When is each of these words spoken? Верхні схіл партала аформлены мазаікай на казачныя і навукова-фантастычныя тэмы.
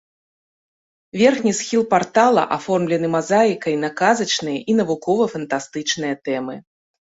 Верхні 1.21 1.53
схіл 1.59 1.83
партала 1.91 2.43
аформлены 2.57 3.07
мазаікай 3.17 3.79
на 3.83 3.89
казачныя 4.01 4.59
і 4.73 4.81
навукова-фантастычныя 4.83 6.21
тэмы. 6.27 6.61